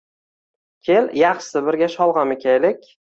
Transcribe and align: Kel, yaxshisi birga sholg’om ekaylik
Kel, 0.87 1.09
yaxshisi 1.21 1.61
birga 1.67 1.91
sholg’om 1.97 2.33
ekaylik 2.37 2.89